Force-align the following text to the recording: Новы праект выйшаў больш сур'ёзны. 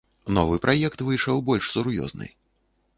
Новы 0.37 0.57
праект 0.63 1.05
выйшаў 1.11 1.47
больш 1.51 1.71
сур'ёзны. 1.77 2.27